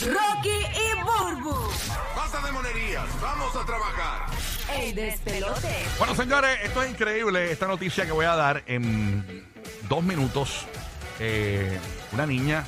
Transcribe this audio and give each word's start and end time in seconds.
Rocky 0.00 0.48
y 0.48 1.02
Burbu. 1.04 1.54
Basta 2.16 2.40
de 2.46 2.52
monerías, 2.52 3.04
vamos 3.20 3.54
a 3.56 3.64
trabajar. 3.64 4.26
El 4.74 4.94
despelote. 4.94 5.84
Bueno, 5.98 6.14
señores, 6.14 6.58
esto 6.64 6.82
es 6.82 6.90
increíble. 6.90 7.52
Esta 7.52 7.66
noticia 7.66 8.06
que 8.06 8.12
voy 8.12 8.24
a 8.26 8.34
dar 8.34 8.62
en 8.66 9.44
dos 9.88 10.02
minutos. 10.02 10.66
Eh, 11.20 11.78
una 12.12 12.26
niña 12.26 12.64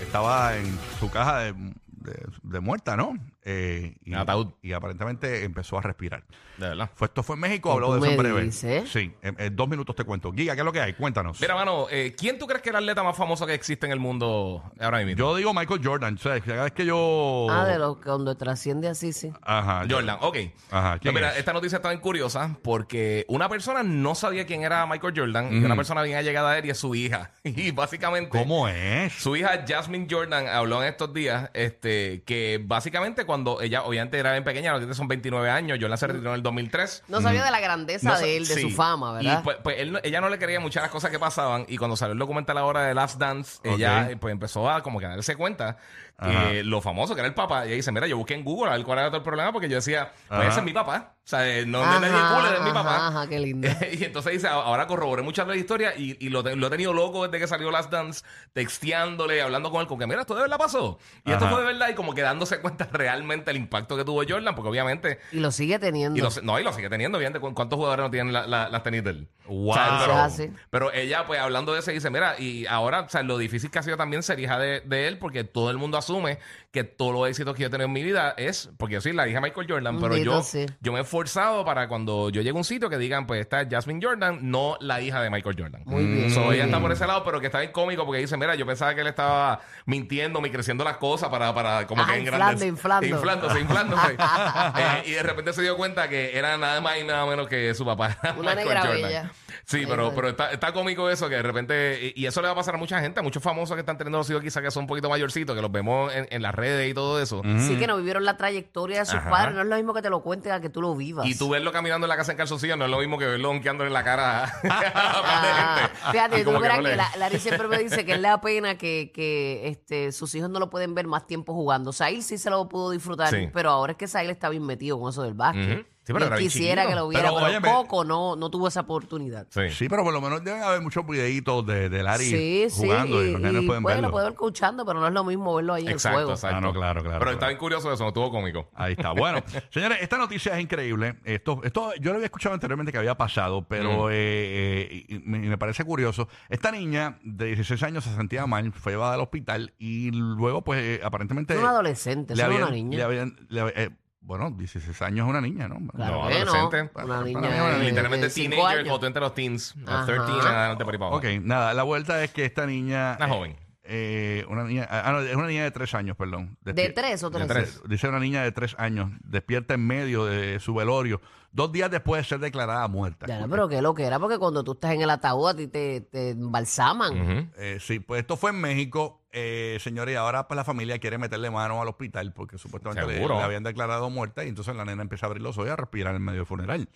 estaba 0.00 0.56
en 0.56 0.78
su 1.00 1.10
caja 1.10 1.38
de, 1.40 1.52
de- 1.54 2.26
de 2.42 2.60
muerta, 2.60 2.96
¿no? 2.96 3.14
Eh, 3.50 3.94
y, 4.04 4.12
En 4.12 4.18
ataúd. 4.18 4.48
y 4.62 4.72
aparentemente 4.72 5.42
empezó 5.44 5.78
a 5.78 5.80
respirar. 5.82 6.22
De 6.58 6.68
verdad. 6.68 6.90
Fue, 6.94 7.06
esto 7.06 7.22
fue 7.22 7.34
en 7.36 7.40
México, 7.40 7.70
¿Qué 7.70 7.74
habló 7.74 7.92
de 7.94 8.00
eso 8.00 8.10
en 8.10 8.16
breve. 8.18 8.42
dices? 8.42 8.90
Sí, 8.90 9.14
en, 9.22 9.36
en 9.38 9.56
dos 9.56 9.68
minutos 9.68 9.96
te 9.96 10.04
cuento. 10.04 10.32
Giga, 10.32 10.54
¿qué 10.54 10.60
es 10.60 10.64
lo 10.64 10.72
que 10.72 10.80
hay? 10.80 10.92
Cuéntanos. 10.94 11.40
Mira, 11.40 11.54
mano, 11.54 11.86
eh, 11.90 12.14
¿quién 12.18 12.38
tú 12.38 12.46
crees 12.46 12.60
que 12.62 12.68
es 12.68 12.74
el 12.74 12.76
atleta 12.80 13.02
más 13.02 13.16
famoso 13.16 13.46
que 13.46 13.54
existe 13.54 13.86
en 13.86 13.92
el 13.92 14.00
mundo 14.00 14.62
ahora 14.80 14.98
mismo? 14.98 15.16
yo 15.18 15.34
digo 15.36 15.54
Michael 15.54 15.80
Jordan. 15.82 16.14
O 16.16 16.18
sea, 16.18 16.38
cada 16.40 16.64
vez 16.64 16.72
que 16.72 16.84
yo. 16.84 17.46
Ah, 17.48 17.64
de 17.64 17.78
lo 17.78 17.96
que 17.96 18.02
cuando 18.04 18.36
trasciende 18.36 18.88
así, 18.88 19.12
sí. 19.12 19.32
Ajá. 19.42 19.86
Jordan, 19.88 20.18
ok. 20.20 20.36
Ajá, 20.70 20.98
¿quién 20.98 21.14
mira, 21.14 21.30
es? 21.32 21.38
esta 21.38 21.52
noticia 21.52 21.76
está 21.76 21.88
bien 21.90 22.00
curiosa 22.00 22.58
porque 22.62 23.24
una 23.28 23.48
persona 23.48 23.82
no 23.82 24.14
sabía 24.14 24.44
quién 24.44 24.62
era 24.64 24.84
Michael 24.86 25.14
Jordan 25.16 25.52
y 25.52 25.56
Ujú. 25.58 25.66
una 25.66 25.76
persona 25.76 26.02
bien 26.02 26.18
allegada 26.18 26.50
a 26.50 26.58
él 26.58 26.66
y 26.66 26.70
es 26.70 26.78
su 26.78 26.94
hija. 26.94 27.30
Y 27.44 27.70
básicamente. 27.70 28.30
¿Cómo 28.36 28.68
es? 28.68 29.12
Su 29.14 29.36
hija 29.36 29.64
Jasmine 29.66 30.06
Jordan 30.10 30.48
habló 30.48 30.82
en 30.82 30.88
estos 30.88 31.14
días 31.14 31.50
este, 31.54 32.22
que 32.26 32.60
básicamente 32.62 33.24
cuando 33.24 33.37
ella 33.60 33.82
obviamente 33.84 34.18
era 34.18 34.32
bien 34.32 34.44
pequeña, 34.44 34.72
ahorita 34.72 34.94
son 34.94 35.08
29 35.08 35.50
años, 35.50 35.78
Jordan 35.80 35.98
se 35.98 36.06
retiró 36.06 36.30
en 36.30 36.36
el 36.36 36.42
2003. 36.42 37.04
No 37.08 37.20
sabía 37.20 37.44
de 37.44 37.50
la 37.50 37.60
grandeza 37.60 38.08
No 38.08 38.18
de 38.18 38.36
él, 38.36 38.46
de 38.46 38.54
sí. 38.54 38.60
su 38.62 38.70
fama, 38.70 39.12
¿verdad? 39.12 39.40
Y 39.40 39.44
pues, 39.44 39.56
pues 39.62 39.76
él 39.78 39.92
no- 39.92 39.98
ella 40.02 40.20
no 40.20 40.28
le 40.28 40.38
quería 40.38 40.60
muchas 40.60 40.82
las 40.82 40.90
cosas 40.92 41.10
que 41.10 41.18
pasaban 41.18 41.64
y 41.68 41.76
cuando 41.76 41.96
salió 41.96 42.12
el 42.12 42.18
documental 42.18 42.58
ahora 42.58 42.82
de 42.82 42.94
Last 42.94 43.18
Dance, 43.18 43.58
ella 43.64 44.02
Ok. 44.04 44.10
eh, 44.12 44.16
pues 44.16 44.32
empezó 44.32 44.68
a 44.70 44.82
como 44.82 44.98
que 45.00 45.06
a 45.06 45.10
darse 45.10 45.36
cuenta 45.36 45.76
Ajá. 46.16 46.50
que 46.50 46.64
lo 46.64 46.80
famoso 46.80 47.14
que 47.14 47.20
era 47.20 47.28
el 47.28 47.34
papá. 47.34 47.64
Y 47.64 47.68
ella 47.68 47.76
dice, 47.76 47.92
mira, 47.92 48.06
yo 48.06 48.16
busqué 48.16 48.34
en 48.34 48.44
Google 48.44 48.70
a 48.70 48.76
ver 48.76 48.84
cuál 48.84 48.98
era 48.98 49.08
todo 49.08 49.18
el 49.18 49.22
problema 49.24 49.52
porque 49.52 49.68
yo 49.68 49.76
decía, 49.76 50.12
pues 50.28 50.40
Ajá. 50.40 50.48
ese 50.50 50.58
es 50.60 50.64
mi 50.64 50.72
papá. 50.72 51.14
O 51.28 51.30
sea, 51.30 51.46
eh, 51.46 51.66
no, 51.66 51.82
es 51.82 52.00
nadie 52.00 52.08
cool, 52.10 52.54
es 52.56 52.62
mi 52.62 52.70
papá. 52.72 53.08
Ajá, 53.08 53.26
qué 53.28 53.38
lindo. 53.38 53.68
y 53.92 54.02
entonces 54.02 54.32
dice, 54.32 54.48
ahora 54.48 54.86
corroboré 54.86 55.20
muchas 55.22 55.46
de 55.46 55.52
las 55.52 55.60
historias 55.60 55.92
y, 55.98 56.16
y 56.24 56.30
lo, 56.30 56.42
te- 56.42 56.56
lo 56.56 56.68
he 56.68 56.70
tenido 56.70 56.94
loco 56.94 57.24
desde 57.26 57.38
que 57.38 57.46
salió 57.46 57.70
Last 57.70 57.90
Dance, 57.92 58.24
texteándole, 58.54 59.40
hablando 59.42 59.70
con 59.70 59.80
él, 59.80 59.86
con 59.86 59.98
que 59.98 60.06
mira, 60.06 60.20
esto 60.20 60.34
de 60.34 60.42
verdad 60.42 60.58
pasó. 60.58 60.98
Y 61.24 61.32
esto 61.32 61.44
Ajá. 61.46 61.54
fue 61.54 61.60
de 61.64 61.72
verdad 61.72 61.88
y 61.90 61.94
como 61.94 62.14
que 62.14 62.22
dándose 62.22 62.60
cuenta 62.62 62.88
realmente 62.92 63.50
el 63.50 63.56
impacto 63.56 63.96
que 63.96 64.04
tuvo 64.04 64.22
Jordan, 64.28 64.54
porque 64.54 64.68
obviamente... 64.70 65.18
Y 65.32 65.40
lo 65.40 65.50
sigue 65.50 65.78
teniendo. 65.78 66.18
Y 66.18 66.22
lo, 66.22 66.30
no, 66.42 66.58
y 66.58 66.62
lo 66.64 66.72
sigue 66.72 66.88
teniendo, 66.88 67.18
obviamente. 67.18 67.40
¿cu- 67.40 67.54
¿Cuántos 67.54 67.76
jugadores 67.76 68.04
no 68.04 68.10
tienen 68.10 68.32
la- 68.32 68.46
la- 68.46 68.68
las 68.68 68.82
tenis 68.82 69.04
de 69.04 69.10
él? 69.10 69.28
Wow. 69.46 69.72
Eso 69.74 69.84
pero, 70.00 70.12
es 70.12 70.18
así. 70.18 70.50
pero 70.70 70.92
ella, 70.92 71.26
pues, 71.26 71.40
hablando 71.40 71.72
de 71.72 71.80
eso, 71.80 71.90
dice, 71.90 72.10
mira, 72.10 72.38
y 72.38 72.66
ahora, 72.66 73.00
o 73.00 73.08
sea, 73.08 73.22
lo 73.22 73.38
difícil 73.38 73.70
que 73.70 73.78
ha 73.78 73.82
sido 73.82 73.96
también 73.96 74.22
ser 74.22 74.38
hija 74.40 74.58
de, 74.58 74.80
de 74.80 75.08
él, 75.08 75.18
porque 75.18 75.44
todo 75.44 75.70
el 75.70 75.78
mundo 75.78 75.96
asume 75.98 76.38
que 76.70 76.84
todos 76.84 77.12
los 77.12 77.28
éxitos 77.28 77.54
que 77.54 77.62
yo 77.62 77.68
he 77.68 77.70
tenido 77.70 77.86
en 77.86 77.92
mi 77.92 78.02
vida 78.02 78.34
es, 78.36 78.70
porque 78.76 78.94
yo 78.94 79.00
soy 79.00 79.12
la 79.12 79.26
hija 79.26 79.40
de 79.40 79.48
Michael 79.48 79.66
Jordan, 79.68 79.96
pero 79.98 80.10
Bendito, 80.14 80.32
yo, 80.32 80.42
sí. 80.42 80.66
yo 80.80 80.92
me 80.92 81.00
he 81.00 81.04
esforzado 81.18 81.64
para 81.64 81.88
cuando 81.88 82.30
yo 82.30 82.40
llegue 82.42 82.50
a 82.50 82.58
un 82.58 82.64
sitio 82.64 82.88
que 82.88 82.96
digan, 82.98 83.26
pues, 83.26 83.40
está 83.40 83.66
Jasmine 83.68 84.00
Jordan, 84.04 84.38
no 84.42 84.76
la 84.80 85.00
hija 85.00 85.20
de 85.22 85.30
Michael 85.30 85.56
Jordan. 85.58 85.82
Muy 85.84 86.04
bien. 86.04 86.30
So, 86.30 86.52
ella 86.52 86.64
está 86.66 86.80
por 86.80 86.92
ese 86.92 87.06
lado, 87.06 87.24
pero 87.24 87.40
que 87.40 87.46
está 87.46 87.60
bien 87.60 87.72
cómico 87.72 88.04
porque 88.04 88.20
dice, 88.20 88.36
mira, 88.36 88.54
yo 88.54 88.64
pensaba 88.66 88.94
que 88.94 89.00
él 89.02 89.06
estaba 89.08 89.60
mintiendo, 89.86 90.40
me 90.40 90.50
creciendo 90.50 90.84
las 90.84 90.96
cosas 90.98 91.28
para, 91.28 91.52
para 91.54 91.86
como 91.86 92.04
que 92.06 92.18
inflando, 92.20 92.64
engrandecer- 92.64 92.68
inflando. 92.68 93.06
Inflándose, 93.06 93.60
inflándose. 93.60 94.16
Eh, 94.78 95.02
y 95.06 95.10
de 95.12 95.22
repente 95.22 95.52
se 95.52 95.62
dio 95.62 95.76
cuenta 95.76 96.08
que 96.08 96.36
era 96.36 96.56
nada 96.56 96.80
más 96.80 96.98
y 96.98 97.04
nada 97.04 97.24
menos 97.26 97.48
que 97.48 97.74
su 97.74 97.84
papá. 97.84 98.16
Una 98.36 98.54
Michael 98.54 98.56
negra 98.56 98.80
Jordan. 98.82 99.02
bella. 99.02 99.30
Sí, 99.70 99.84
pero, 99.86 100.14
pero 100.14 100.30
está, 100.30 100.50
está 100.50 100.72
cómico 100.72 101.10
eso 101.10 101.28
que 101.28 101.34
de 101.34 101.42
repente, 101.42 102.12
y 102.16 102.22
y 102.22 102.26
eso 102.26 102.40
le 102.40 102.46
va 102.48 102.52
a 102.52 102.56
pasar 102.56 102.74
a 102.74 102.78
mucha 102.78 103.00
gente, 103.00 103.20
a 103.20 103.22
muchos 103.22 103.42
famosos 103.42 103.74
que 103.76 103.80
están 103.80 103.98
teniendo 103.98 104.16
los 104.16 104.30
hijos 104.30 104.42
quizás 104.42 104.62
que 104.62 104.70
son 104.70 104.84
un 104.84 104.86
poquito 104.86 105.10
mayorcitos, 105.10 105.54
que 105.54 105.60
los 105.60 105.70
vemos 105.70 106.10
en, 106.14 106.26
en 106.30 106.40
las 106.40 106.54
redes 106.54 106.90
y 106.90 106.94
todo 106.94 107.20
eso. 107.20 107.42
Sí 107.58 107.76
que 107.76 107.86
no 107.86 107.98
vivieron 107.98 108.24
la 108.24 108.38
trayectoria 108.38 109.00
de 109.00 109.04
sus 109.04 109.16
Ajá. 109.16 109.28
padres. 109.28 109.54
No 109.56 109.60
es 109.60 109.66
lo 109.68 109.76
mismo 109.76 109.92
que 109.92 110.00
te 110.00 110.08
lo 110.08 110.22
cuenten 110.22 110.52
a 110.52 110.60
que 110.62 110.70
tú 110.70 110.80
lo 110.80 110.96
vivas. 110.96 111.26
Y 111.26 111.36
tú 111.36 111.50
verlo 111.50 111.70
caminando 111.70 112.06
en 112.06 112.08
la 112.08 112.16
casa 112.16 112.32
en 112.32 112.38
calzoncillos 112.38 112.78
no 112.78 112.86
es 112.86 112.90
lo 112.90 112.98
mismo 112.98 113.18
que 113.18 113.26
verlo 113.26 113.50
onqueándole 113.50 113.88
en 113.88 113.92
la 113.94 114.04
cara 114.04 114.44
a 114.44 114.46
par 114.62 114.80
de 114.80 114.86
Ah, 114.94 115.76
gente. 115.82 116.12
fíjate, 116.12 116.36
Y 116.40 116.44
tú 116.44 116.46
como 116.46 116.60
verás 116.60 116.78
no 116.78 116.84
que 116.84 116.88
le- 116.88 116.96
la- 116.96 117.10
Larry 117.18 117.38
siempre 117.38 117.68
me 117.68 117.78
dice 117.78 118.06
que 118.06 118.16
le 118.16 118.22
da 118.26 118.40
pena 118.40 118.78
que, 118.78 119.12
que 119.14 119.68
este, 119.68 120.12
sus 120.12 120.34
hijos 120.34 120.48
no 120.48 120.60
lo 120.60 120.70
pueden 120.70 120.94
ver 120.94 121.06
más 121.06 121.26
tiempo 121.26 121.52
jugando. 121.52 121.92
Sail 121.92 122.22
sí 122.22 122.38
se 122.38 122.48
lo 122.48 122.66
pudo 122.70 122.90
disfrutar, 122.92 123.28
Sí. 123.28 123.50
pero 123.52 123.68
ahora 123.68 123.92
es 123.92 123.98
que 123.98 124.08
Sail 124.08 124.30
está 124.30 124.48
bien 124.48 124.64
metido 124.64 124.98
con 124.98 125.10
eso 125.10 125.22
del 125.22 125.34
básquet. 125.34 125.80
Ujú. 125.80 125.88
Sí, 126.08 126.14
pero 126.14 126.36
quisiera 126.38 126.86
que 126.86 126.94
lo 126.94 127.06
viera, 127.06 127.24
Pero, 127.24 127.34
pero, 127.36 127.46
óyeme. 127.46 127.68
Coco 127.70 128.02
no, 128.04 128.34
no 128.34 128.50
tuvo 128.50 128.68
esa 128.68 128.80
oportunidad. 128.80 129.46
Sí. 129.50 129.68
Sí, 129.70 129.88
pero 129.90 130.02
por 130.04 130.12
lo 130.14 130.20
menos 130.22 130.42
deben 130.42 130.62
haber 130.62 130.80
muchos 130.80 131.06
videitos 131.06 131.66
de, 131.66 131.90
de 131.90 132.02
Larry 132.02 132.24
Sí, 132.24 132.66
jugando 132.70 133.20
sí. 133.20 133.28
y 133.28 133.32
los 133.32 133.40
nenes 133.42 133.64
pueden 133.66 133.82
bueno, 133.82 133.96
verlo. 134.00 134.10
puede 134.10 134.24
ver 134.28 134.34
coachando, 134.34 134.86
pero 134.86 135.00
no 135.00 135.06
es 135.06 135.12
lo 135.12 135.22
mismo 135.24 135.54
verlo 135.54 135.74
ahí 135.74 135.82
en 135.82 135.88
el 135.88 135.94
Exacto, 135.94 136.16
juego. 136.16 136.32
exacto. 136.32 136.56
Ah, 136.56 136.60
no, 136.60 136.72
claro, 136.72 137.02
claro, 137.02 137.18
Pero 137.18 137.18
claro. 137.18 137.30
está 137.32 137.46
bien 137.48 137.58
curioso 137.58 137.92
eso, 137.92 138.02
no 138.04 138.08
estuvo 138.08 138.30
cómico. 138.30 138.70
Ahí 138.74 138.92
está. 138.94 139.12
Bueno, 139.12 139.42
señores, 139.70 139.98
esta 140.00 140.16
noticia 140.16 140.56
es 140.56 140.62
increíble. 140.62 141.16
Esto, 141.24 141.60
esto 141.62 141.92
yo 142.00 142.10
lo 142.10 142.14
había 142.16 142.26
escuchado 142.26 142.54
anteriormente 142.54 142.90
que 142.90 142.98
había 142.98 143.14
pasado, 143.16 143.66
pero 143.68 144.06
Mm. 144.06 144.10
eh, 144.10 144.14
eh, 144.14 145.04
y 145.08 145.18
me, 145.18 145.38
y 145.44 145.48
me 145.50 145.58
parece 145.58 145.84
curioso. 145.84 146.26
Esta 146.48 146.70
niña 146.72 147.18
de 147.22 147.46
16 147.46 147.82
años 147.82 148.04
se 148.04 148.14
sentía 148.16 148.46
mal, 148.46 148.72
fue 148.72 148.92
llevada 148.92 149.12
al 149.14 149.20
hospital 149.20 149.74
y 149.78 150.10
luego, 150.12 150.62
pues, 150.64 150.80
eh, 150.82 151.00
aparentemente. 151.04 151.52
Es 151.54 151.60
un 151.60 151.66
adolescente, 151.66 152.32
es 152.32 152.40
habían- 152.40 152.62
una 152.62 152.70
niña. 152.70 152.96
le 152.96 153.04
habían- 153.04 153.36
le 153.50 153.62
hab- 153.62 153.72
eh, 153.76 153.90
bueno, 154.20 154.50
16 154.50 155.00
años 155.02 155.24
es 155.26 155.30
una 155.30 155.40
niña, 155.40 155.68
¿no? 155.68 155.76
Claro 155.92 156.22
No, 156.22 156.28
que 156.28 156.44
no. 156.44 156.50
adolescente. 156.52 156.80
Una 156.82 157.06
Para 157.06 157.22
niña 157.24 157.40
mí 157.40 157.46
una 157.46 157.54
de- 157.68 157.72
niña. 157.78 157.88
Literalmente 157.88 158.26
de 158.26 158.30
cinco 158.30 158.50
teenager, 158.56 158.78
años. 158.78 158.88
cuando 158.88 159.00
tú 159.00 159.06
entras 159.06 159.22
a 159.22 159.26
los 159.26 159.34
teens, 159.34 159.74
a 159.86 159.94
Ajá. 160.02 160.06
13 160.06 160.22
en 160.48 160.54
adelante 160.54 160.84
por 160.84 160.94
ahí 160.94 160.98
para 160.98 161.08
abajo. 161.10 161.26
Ok, 161.26 161.40
nada, 161.42 161.74
la 161.74 161.82
vuelta 161.84 162.22
es 162.22 162.30
que 162.32 162.44
esta 162.44 162.66
niña. 162.66 163.16
Una 163.18 163.26
eh, 163.26 163.30
joven. 163.30 163.56
Eh, 163.90 164.44
una 164.48 164.64
niña. 164.64 164.86
Ah, 164.90 165.10
no, 165.12 165.20
es 165.20 165.34
una 165.34 165.46
niña 165.46 165.64
de 165.64 165.70
3 165.70 165.94
años, 165.94 166.16
perdón. 166.16 166.58
¿De 166.60 166.74
tres 166.90 167.22
o 167.22 167.30
de 167.30 167.46
tres? 167.46 167.48
tres. 167.48 167.82
Dice 167.88 168.06
una 168.06 168.20
niña 168.20 168.42
de 168.42 168.52
3 168.52 168.76
años, 168.78 169.10
despierta 169.24 169.72
en 169.72 169.86
medio 169.86 170.26
de 170.26 170.60
su 170.60 170.74
velorio, 170.74 171.22
dos 171.52 171.72
días 171.72 171.90
después 171.90 172.22
de 172.22 172.28
ser 172.28 172.38
declarada 172.38 172.86
muerta. 172.88 173.26
Ya, 173.26 173.40
no, 173.40 173.48
pero 173.48 173.66
qué 173.66 173.80
lo 173.80 173.94
que 173.94 174.04
era, 174.04 174.18
porque 174.18 174.38
cuando 174.38 174.62
tú 174.62 174.72
estás 174.72 174.92
en 174.92 175.00
el 175.00 175.08
ataúd 175.08 175.48
a 175.48 175.56
ti 175.56 175.68
te, 175.68 176.02
te 176.02 176.30
embalsaman. 176.30 177.18
Ujú. 177.18 177.48
Eh, 177.56 177.78
sí, 177.80 177.98
pues 177.98 178.20
esto 178.20 178.36
fue 178.36 178.50
en 178.50 178.60
México, 178.60 179.22
eh, 179.32 179.78
señores, 179.80 180.12
y 180.12 180.16
ahora 180.16 180.46
pues 180.48 180.56
la 180.56 180.64
familia 180.64 180.98
quiere 180.98 181.16
meterle 181.16 181.50
mano 181.50 181.80
al 181.80 181.88
hospital 181.88 182.34
porque 182.34 182.58
supuestamente 182.58 183.06
le, 183.06 183.14
Seguro. 183.14 183.36
le 183.38 183.42
habían 183.42 183.62
declarado 183.62 184.10
muerta 184.10 184.44
y 184.44 184.48
entonces 184.48 184.76
la 184.76 184.84
nena 184.84 185.00
empieza 185.00 185.24
a 185.24 185.28
abrir 185.28 185.42
los 185.42 185.56
ojos 185.56 185.68
y 185.68 185.72
a 185.72 185.76
respirar 185.76 186.14
en 186.14 186.22
medio 186.22 186.40
del 186.40 186.46
funeral. 186.46 186.88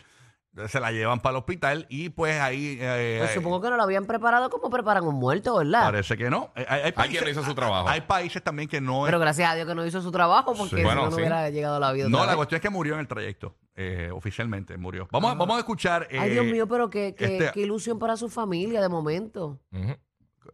Se 0.68 0.80
la 0.80 0.92
llevan 0.92 1.20
para 1.20 1.30
el 1.32 1.38
hospital 1.38 1.86
y 1.88 2.10
pues 2.10 2.38
ahí 2.38 2.76
eh, 2.78 3.16
Pues 3.20 3.30
eh, 3.30 3.34
supongo 3.34 3.62
que 3.62 3.70
no 3.70 3.76
lo 3.78 3.82
habían 3.84 4.04
preparado 4.04 4.50
como 4.50 4.68
preparan 4.68 5.02
un 5.06 5.14
muerto, 5.14 5.56
¿verdad? 5.56 5.84
parece 5.84 6.14
que 6.18 6.28
no. 6.28 6.52
Eh, 6.54 6.66
Hay, 6.68 6.80
hay 6.82 6.92
Alguien 6.94 7.24
no 7.24 7.30
hizo 7.30 7.42
su 7.42 7.54
trabajo. 7.54 7.88
Hay 7.88 8.02
países 8.02 8.42
también 8.42 8.68
que 8.68 8.78
no 8.78 9.04
Pero 9.06 9.18
gracias 9.18 9.50
a 9.50 9.54
Dios 9.54 9.66
que 9.66 9.74
no 9.74 9.86
hizo 9.86 10.02
su 10.02 10.12
trabajo 10.12 10.52
porque 10.54 10.70
Sí. 10.70 10.76
si 10.76 10.82
Bueno, 10.84 11.06
no, 11.06 11.10
sí. 11.10 11.16
hubiera 11.16 11.48
llegado 11.48 11.76
a 11.76 11.80
la 11.80 11.92
vida. 11.92 12.06
No, 12.10 12.18
la 12.18 12.26
vez. 12.26 12.36
cuestión 12.36 12.56
es 12.56 12.62
que 12.62 12.68
murió 12.70 12.94
en 12.94 13.00
el 13.00 13.08
trayecto. 13.08 13.56
eh, 13.74 14.10
oficialmente 14.12 14.76
murió. 14.76 15.08
Vamos, 15.10 15.32
a- 15.32 15.34
vamos 15.34 15.56
a 15.56 15.60
escuchar. 15.60 16.06
Ay, 16.10 16.18
eh, 16.28 16.32
Dios 16.34 16.44
mío, 16.44 16.68
pero 16.68 16.90
qué, 16.90 17.14
qué, 17.16 17.38
este- 17.38 17.52
qué 17.54 17.60
ilusión 17.62 17.98
para 17.98 18.18
su 18.18 18.28
familia 18.28 18.82
de 18.82 18.90
momento. 18.90 19.58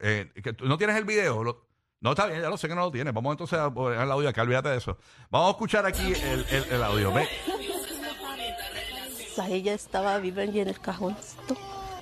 Eh, 0.00 0.30
tú 0.56 0.66
no 0.66 0.78
tienes 0.78 0.94
el 0.96 1.04
video. 1.04 1.42
Lo- 1.42 1.66
no, 2.00 2.10
está 2.10 2.26
bien, 2.26 2.40
ya 2.40 2.48
lo 2.48 2.56
sé 2.56 2.68
que 2.68 2.76
no 2.76 2.82
lo 2.82 2.92
tienes. 2.92 3.12
Vamos 3.12 3.32
entonces 3.32 3.58
a 3.58 3.74
poner 3.74 3.98
el 4.00 4.10
audio 4.12 4.28
acá, 4.28 4.42
olvídate 4.42 4.68
de 4.68 4.76
eso. 4.76 4.96
Vamos 5.30 5.48
a 5.48 5.50
escuchar 5.50 5.84
aquí 5.86 6.12
el, 6.12 6.46
el- 6.50 6.64
el 6.70 6.82
audio. 6.84 7.12
Ve. 7.12 7.26
Ella 9.46 9.74
estaba 9.74 10.18
viva 10.18 10.44
y 10.44 10.58
en 10.58 10.68
el 10.68 10.80
cajoncito. 10.80 11.56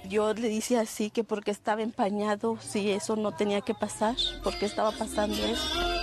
Yo 0.09 0.33
le 0.35 0.49
dije 0.49 0.79
así 0.79 1.11
que 1.11 1.25
porque 1.25 1.51
estaba 1.51 1.83
empañado, 1.83 2.59
si 2.61 2.91
eso 2.91 3.17
no 3.17 3.33
tenía 3.33 3.61
que 3.61 3.75
pasar, 3.75 4.15
porque 4.45 4.65
estaba 4.65 4.93
pasando 4.93 5.37
eso. 5.37 5.96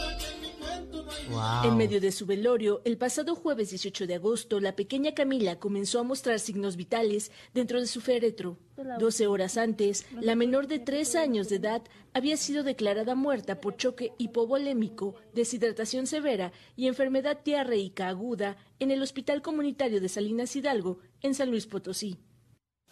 Wow. 1.29 1.63
En 1.71 1.77
medio 1.77 2.01
de 2.01 2.11
su 2.11 2.25
velorio, 2.25 2.81
el 2.85 2.97
pasado 2.97 3.35
jueves 3.35 3.69
18 3.69 4.07
de 4.07 4.15
agosto, 4.15 4.59
la 4.59 4.75
pequeña 4.75 5.13
Camila 5.13 5.57
comenzó 5.57 5.99
a 5.99 6.03
mostrar 6.03 6.39
signos 6.39 6.75
vitales 6.75 7.31
dentro 7.53 7.79
de 7.79 7.87
su 7.87 8.01
féretro. 8.01 8.57
12 8.99 9.27
horas 9.27 9.57
antes, 9.57 10.05
la 10.19 10.35
menor 10.35 10.67
de 10.67 10.79
3 10.79 11.15
años 11.15 11.47
de 11.49 11.55
edad 11.57 11.81
había 12.13 12.35
sido 12.37 12.63
declarada 12.63 13.15
muerta 13.15 13.61
por 13.61 13.77
choque 13.77 14.11
hipovolémico, 14.17 15.15
deshidratación 15.33 16.07
severa 16.07 16.51
y 16.75 16.87
enfermedad 16.87 17.39
diarreica 17.43 18.09
aguda 18.09 18.57
en 18.79 18.91
el 18.91 19.01
Hospital 19.01 19.41
Comunitario 19.41 20.01
de 20.01 20.09
Salinas 20.09 20.55
Hidalgo, 20.55 20.99
en 21.21 21.33
San 21.35 21.49
Luis 21.49 21.65
Potosí. 21.67 22.17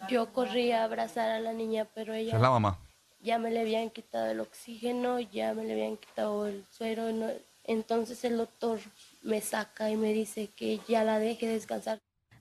Yo 0.08 0.32
corrí 0.32 0.72
a 0.72 0.84
abrazar 0.84 1.30
a 1.30 1.40
la 1.40 1.52
niña, 1.52 1.88
pero 1.94 2.14
ella 2.14 2.34
es 2.34 2.40
la 2.40 2.50
mamá. 2.50 2.80
ya 3.20 3.38
me 3.38 3.50
le 3.52 3.60
habían 3.60 3.90
quitado 3.90 4.26
el 4.30 4.40
oxígeno, 4.40 5.20
ya 5.20 5.54
me 5.54 5.64
le 5.64 5.72
habían 5.74 5.96
quitado 5.96 6.46
el 6.46 6.64
suero. 6.70 7.12
no- 7.12 7.30
Entonces 7.64 8.24
el 8.24 8.36
doctor 8.36 8.80
me 9.22 9.40
saca 9.40 9.90
y 9.90 9.96
me 9.96 10.12
dice 10.12 10.48
que 10.48 10.80
ya 10.88 11.04
la 11.04 11.18
deje 11.18 11.46
descansar. 11.46 11.98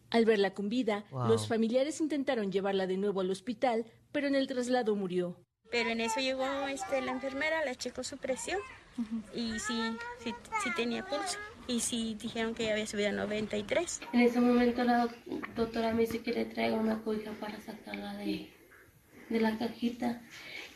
Al 0.09 0.25
verla 0.25 0.53
con 0.53 0.67
vida, 0.69 1.05
Wow. 1.11 1.27
los 1.29 1.47
familiares 1.47 2.01
intentaron 2.01 2.51
llevarla 2.51 2.85
de 2.87 2.97
nuevo 2.97 3.21
al 3.21 3.31
hospital, 3.31 3.85
pero 4.11 4.27
en 4.27 4.35
el 4.35 4.47
traslado 4.47 4.95
murió. 4.95 5.37
Pero 5.69 5.89
en 5.89 6.01
eso 6.01 6.19
llegó 6.19 6.45
este, 6.67 6.99
la 7.01 7.11
enfermera, 7.11 7.63
le 7.63 7.75
checó 7.77 8.03
su 8.03 8.17
presión 8.17 8.59
y 9.33 9.57
sí, 9.59 9.95
sí, 10.21 10.33
sí 10.63 10.69
tenía 10.75 11.05
pulso. 11.05 11.37
Y 11.67 11.79
sí 11.79 12.17
dijeron 12.19 12.53
que 12.55 12.65
ya 12.65 12.73
había 12.73 12.87
subido 12.87 13.07
a 13.09 13.13
93. 13.13 14.01
En 14.11 14.19
ese 14.19 14.41
momento 14.41 14.83
la 14.83 15.05
doc- 15.05 15.15
doctora 15.55 15.93
me 15.93 16.01
dice 16.01 16.21
que 16.21 16.33
le 16.33 16.43
traiga 16.43 16.75
una 16.75 17.01
cobija 17.01 17.31
para 17.39 17.61
sacarla 17.61 18.15
de, 18.15 18.51
de 19.29 19.39
la 19.39 19.57
cajita. 19.57 20.21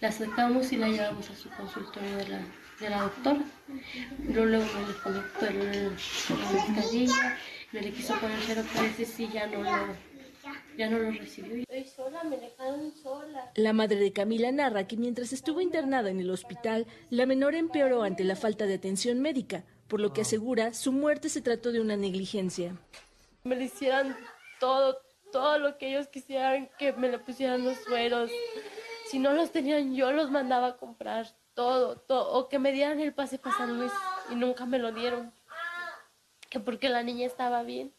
La 0.01 0.11
sacamos 0.11 0.71
y 0.71 0.77
la 0.77 0.87
llevamos 0.87 1.29
a 1.29 1.35
su 1.35 1.49
consultorio 1.49 2.17
de 2.17 2.27
la, 2.27 2.39
de 2.79 2.89
la 2.89 3.01
doctora. 3.03 3.39
Luego, 4.27 4.45
luego 4.45 4.65
me 4.65 4.87
le 4.87 4.99
conectó 5.01 5.45
el, 5.47 5.83
la 5.85 6.51
mascarilla, 6.51 7.37
me 7.71 7.81
le 7.81 7.91
quiso 7.91 8.13
poner 8.19 8.37
cero, 8.45 8.63
pero 8.73 8.85
ese 8.85 9.05
sí 9.05 9.29
ya 9.33 9.47
no 9.47 9.63
lo, 9.63 9.71
ya 10.77 10.89
no 10.89 10.99
lo 10.99 11.11
recibió. 11.11 11.63
Estoy 11.67 11.85
sola, 11.85 12.23
me 12.23 12.37
dejaron 12.37 12.93
sola. 13.01 13.51
La 13.55 13.73
madre 13.73 13.97
de 13.97 14.11
Camila 14.11 14.51
narra 14.51 14.85
que 14.85 14.97
mientras 14.97 15.33
estuvo 15.33 15.61
internada 15.61 16.09
en 16.09 16.19
el 16.19 16.29
hospital, 16.29 16.85
la 17.09 17.25
menor 17.25 17.55
empeoró 17.55 18.03
ante 18.03 18.23
la 18.23 18.35
falta 18.35 18.65
de 18.65 18.75
atención 18.75 19.21
médica, 19.21 19.63
por 19.87 20.01
lo 20.01 20.13
que 20.13 20.21
asegura 20.21 20.73
su 20.73 20.91
muerte 20.91 21.29
se 21.29 21.41
trató 21.41 21.71
de 21.71 21.79
una 21.79 21.95
negligencia. 21.95 22.75
Me 23.43 23.55
le 23.55 23.65
hicieran 23.65 24.17
todo, 24.59 24.97
todo 25.31 25.57
lo 25.57 25.77
que 25.77 25.89
ellos 25.89 26.07
quisieran, 26.07 26.69
que 26.77 26.91
me 26.93 27.09
le 27.09 27.19
pusieran 27.19 27.63
los 27.63 27.77
sueros. 27.77 28.31
Si 29.09 29.19
no 29.19 29.33
los 29.33 29.51
tenían, 29.51 29.95
yo 29.95 30.11
los 30.11 30.31
mandaba 30.31 30.67
a 30.67 30.77
comprar 30.77 31.27
todo, 31.53 31.97
todo, 31.97 32.33
o 32.33 32.49
que 32.49 32.59
me 32.59 32.71
dieran 32.71 32.99
el 32.99 33.13
pase 33.13 33.37
para 33.37 33.57
San 33.57 33.77
Luis 33.77 33.91
y 34.31 34.35
nunca 34.35 34.65
me 34.65 34.79
lo 34.79 34.91
dieron. 34.91 35.33
Que 36.49 36.59
porque 36.59 36.89
la 36.89 37.03
niña 37.03 37.25
estaba 37.25 37.63
bien 37.63 37.93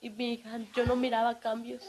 y 0.00 0.10
mi 0.10 0.34
hija, 0.34 0.58
yo 0.74 0.84
no 0.84 0.96
miraba 0.96 1.40
cambios. 1.40 1.84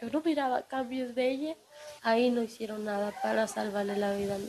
Yo 0.00 0.08
no 0.10 0.22
miraba 0.22 0.66
cambios 0.66 1.14
de 1.14 1.30
ella. 1.30 1.56
Ahí 2.02 2.30
no 2.30 2.42
hicieron 2.42 2.84
nada 2.84 3.12
para 3.22 3.46
salvarle 3.46 3.96
la 3.96 4.14
vida 4.14 4.36
a 4.36 4.38
mi. 4.38 4.48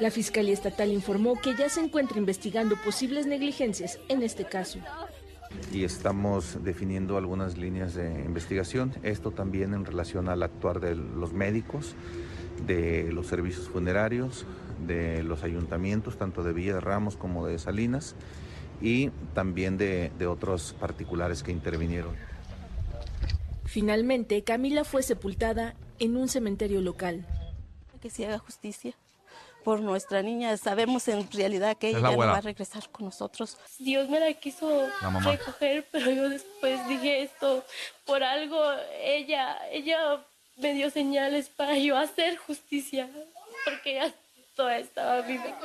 La 0.00 0.10
Fiscalía 0.10 0.54
Estatal 0.54 0.90
informó 0.90 1.40
que 1.40 1.54
ya 1.54 1.68
se 1.68 1.80
encuentra 1.80 2.18
investigando 2.18 2.76
posibles 2.82 3.26
negligencias 3.26 3.98
en 4.08 4.22
este 4.22 4.44
caso. 4.44 4.78
Y 5.72 5.84
estamos 5.84 6.58
definiendo 6.62 7.16
algunas 7.16 7.56
líneas 7.56 7.94
de 7.94 8.10
investigación. 8.24 8.92
Esto 9.02 9.30
también 9.30 9.74
en 9.74 9.84
relación 9.84 10.28
al 10.28 10.42
actuar 10.42 10.80
de 10.80 10.94
los 10.94 11.32
médicos, 11.32 11.94
de 12.66 13.10
los 13.12 13.26
servicios 13.26 13.68
funerarios, 13.68 14.46
de 14.86 15.22
los 15.22 15.42
ayuntamientos, 15.42 16.16
tanto 16.16 16.42
de 16.42 16.52
Villa 16.52 16.74
de 16.74 16.80
Ramos 16.80 17.16
como 17.16 17.46
de 17.46 17.58
Salinas, 17.58 18.14
y 18.80 19.10
también 19.34 19.78
de, 19.78 20.12
de 20.18 20.26
otros 20.26 20.74
particulares 20.78 21.42
que 21.42 21.52
intervinieron. 21.52 22.14
Finalmente, 23.64 24.42
Camila 24.44 24.84
fue 24.84 25.02
sepultada 25.02 25.74
en 25.98 26.16
un 26.16 26.28
cementerio 26.28 26.80
local. 26.80 27.26
Que 28.00 28.10
se 28.10 28.26
haga 28.26 28.38
justicia 28.38 28.94
por 29.64 29.80
nuestra 29.80 30.22
niña. 30.22 30.56
Sabemos 30.56 31.08
en 31.08 31.28
realidad 31.32 31.76
que 31.76 31.88
ella 31.88 32.00
ya 32.00 32.10
no 32.10 32.16
va 32.18 32.36
a 32.36 32.40
regresar 32.40 32.88
con 32.90 33.06
nosotros. 33.06 33.56
Dios 33.78 34.08
me 34.08 34.20
la 34.20 34.32
quiso 34.34 34.86
La 35.00 35.20
recoger, 35.20 35.86
pero 35.90 36.10
yo 36.10 36.28
después 36.28 36.86
dije 36.88 37.22
esto, 37.22 37.64
por 38.04 38.22
algo 38.22 38.62
ella, 39.02 39.58
ella 39.72 40.20
me 40.56 40.74
dio 40.74 40.90
señales 40.90 41.48
para 41.48 41.76
yo 41.76 41.96
hacer 41.96 42.36
justicia, 42.36 43.08
porque 43.64 43.96
ella 43.96 44.14
toda 44.54 44.78
estaba 44.78 45.22
viva. 45.22 45.58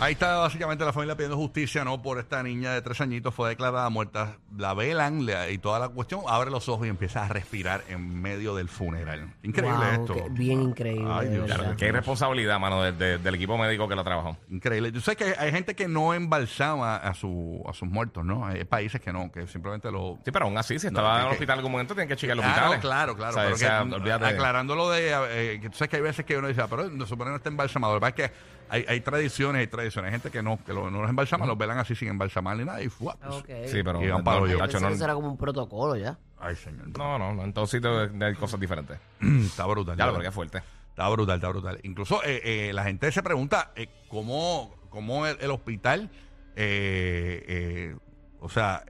Ahí 0.00 0.12
está 0.12 0.36
básicamente 0.36 0.84
la 0.84 0.92
familia 0.92 1.16
pidiendo 1.16 1.36
justicia, 1.36 1.82
¿no? 1.84 2.00
Por 2.00 2.20
esta 2.20 2.40
niña 2.40 2.72
de 2.72 2.82
tres 2.82 3.00
añitos, 3.00 3.34
fue 3.34 3.48
declarada 3.48 3.90
muerta. 3.90 4.36
La 4.56 4.72
velan 4.72 5.26
le- 5.26 5.52
y 5.52 5.58
toda 5.58 5.80
la 5.80 5.88
cuestión, 5.88 6.20
abre 6.28 6.52
los 6.52 6.68
ojos 6.68 6.86
y 6.86 6.90
empieza 6.90 7.24
a 7.24 7.28
respirar 7.28 7.82
en 7.88 8.22
medio 8.22 8.54
del 8.54 8.68
funeral. 8.68 9.34
Increíble 9.42 9.76
Wow, 9.96 10.00
esto. 10.00 10.14
qué- 10.14 10.24
bien 10.30 10.62
increíble, 10.62 11.10
Ay, 11.12 11.26
de 11.26 11.34
Dios 11.34 11.48
verdad. 11.48 11.74
Qué 11.76 11.88
irresponsabilidad, 11.88 12.60
mano, 12.60 12.80
de- 12.80 12.92
de- 12.92 13.18
del 13.18 13.34
equipo 13.34 13.58
médico 13.58 13.88
que 13.88 13.96
la 13.96 14.04
trabajó. 14.04 14.36
Increíble. 14.50 14.92
Tú 14.92 15.00
sabes 15.00 15.18
que 15.18 15.34
hay 15.36 15.50
gente 15.50 15.74
que 15.74 15.88
no 15.88 16.14
embalsama 16.14 16.96
a, 16.98 17.12
su, 17.14 17.60
a 17.68 17.72
sus 17.72 17.88
muertos, 17.88 18.24
¿no? 18.24 18.46
Hay 18.46 18.62
países 18.64 19.00
que 19.00 19.12
no, 19.12 19.32
que 19.32 19.48
simplemente 19.48 19.90
lo... 19.90 20.16
Sí, 20.24 20.30
pero 20.30 20.44
aún 20.44 20.56
así, 20.58 20.78
si 20.78 20.86
estaba 20.86 21.14
es 21.14 21.16
en 21.16 21.20
el 21.22 21.28
que- 21.30 21.34
hospital 21.34 21.54
en 21.54 21.58
algún 21.58 21.72
momento, 21.72 21.94
tienen 21.94 22.08
que 22.08 22.14
chequear 22.16 22.38
el 22.38 22.44
hospital. 22.44 22.78
claro, 22.78 23.16
claro. 23.16 23.32
O 23.52 23.56
sea, 23.56 23.82
pero 23.82 23.98
que, 24.04 24.10
de- 24.10 24.26
aclarando 24.26 24.76
lo 24.76 24.90
de, 24.90 25.10
eh, 25.10 25.58
que 25.60 25.70
tú 25.70 25.76
sabes 25.76 25.90
que 25.90 25.96
hay 25.96 26.02
veces 26.02 26.24
que 26.24 26.36
uno 26.36 26.46
dice, 26.46 26.62
ah, 26.62 26.68
pero 26.70 26.88
no 26.88 27.04
supone 27.04 27.26
que 27.28 27.30
no 27.32 27.36
está 27.38 27.48
embalsamado. 27.48 27.94
Lo 27.94 27.98
que 28.00 28.12
pasa 28.12 28.22
es 28.26 28.30
que 28.30 28.57
hay, 28.70 28.84
hay 28.88 29.00
tradiciones, 29.00 29.60
hay 29.60 29.66
tradiciones. 29.66 30.08
Hay 30.08 30.12
gente 30.12 30.30
que 30.30 30.42
no, 30.42 30.58
que 30.64 30.72
lo- 30.72 30.90
no 30.90 31.00
los 31.00 31.10
embalsama, 31.10 31.46
los 31.46 31.56
velan 31.58 31.78
así 31.78 31.94
sin 31.94 32.08
embalsamar 32.08 32.56
ni 32.56 32.64
nada 32.64 32.82
y 32.82 32.88
¡fua! 32.88 33.16
pues, 33.20 33.34
Ok. 33.36 33.48
Sí, 33.66 33.82
pero. 33.82 34.02
Y 34.02 34.08
van 34.08 34.22
para 34.24 34.38
no, 34.38 34.42
hoyo. 34.44 34.58
tacho, 34.58 34.72
Pensé 34.72 34.80
no, 34.80 34.88
que 34.88 34.94
eso 34.94 35.04
era 35.04 35.14
como 35.14 35.28
un 35.28 35.36
protocolo 35.36 35.96
ya. 35.96 36.18
Ay, 36.38 36.54
señor. 36.56 36.88
no, 36.96 37.18
no, 37.18 37.34
no, 37.34 37.44
en 37.44 37.52
todos 37.52 37.70
sitios 37.70 38.10
hay 38.20 38.34
cosas 38.34 38.58
diferentes. 38.60 38.98
está 39.20 39.66
brutal. 39.66 39.96
Ya 39.96 40.04
ya 40.04 40.06
lo 40.06 40.12
porque 40.14 40.28
es 40.28 40.34
fuerte. 40.34 40.62
Está 40.90 41.08
brutal, 41.08 41.36
está 41.36 41.48
brutal. 41.48 41.80
Incluso 41.84 42.22
eh, 42.24 42.40
eh, 42.68 42.72
la 42.72 42.84
gente 42.84 43.10
se 43.12 43.22
pregunta 43.22 43.72
eh, 43.76 43.88
cómo, 44.08 44.74
cómo 44.90 45.26
el, 45.26 45.36
el 45.40 45.50
hospital, 45.50 46.10
eh, 46.56 47.44
eh, 47.46 47.96
o 48.40 48.48
sea, 48.48 48.84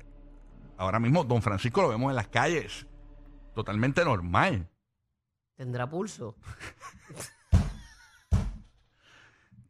ahora 0.78 0.98
mismo 1.00 1.25
Don 1.25 1.42
Francisco 1.42 1.82
lo 1.82 1.88
vemos 1.90 2.10
en 2.10 2.16
las 2.16 2.28
calles, 2.28 2.86
totalmente 3.54 4.04
normal. 4.04 4.66
¿Tendrá 5.56 5.88
pulso? 5.90 6.34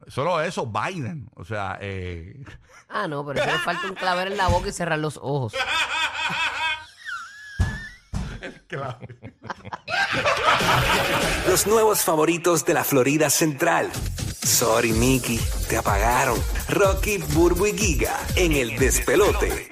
Solo 0.08 0.40
eso, 0.40 0.66
Biden, 0.66 1.28
o 1.36 1.44
sea, 1.44 1.78
eh, 1.80 2.34
Ah, 2.88 3.06
no, 3.06 3.24
pero 3.26 3.40
eso 3.40 3.50
le 3.50 3.58
falta 3.58 3.86
un 3.86 3.94
clavel 3.94 4.32
en 4.32 4.38
la 4.38 4.48
boca 4.48 4.68
y 4.68 4.72
cerrar 4.72 4.98
los 4.98 5.18
ojos. 5.18 5.54
Los 11.48 11.66
nuevos 11.66 12.02
favoritos 12.02 12.64
de 12.64 12.74
la 12.74 12.84
Florida 12.84 13.30
Central. 13.30 13.90
Sorry, 14.44 14.92
Mickey, 14.92 15.40
te 15.68 15.76
apagaron. 15.76 16.38
Rocky, 16.68 17.18
Burbu 17.18 17.66
y 17.66 17.78
Giga 17.78 18.18
en 18.36 18.52
el 18.52 18.78
despelote. 18.78 19.66